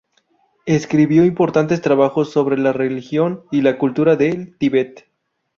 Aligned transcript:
Escribió 0.65 1.25
importantes 1.25 1.79
trabajos 1.83 2.31
sobre 2.31 2.57
la 2.57 2.73
religión 2.73 3.43
y 3.51 3.61
la 3.61 3.77
cultura 3.77 4.15
del 4.15 4.57
Tibet. 4.57 5.05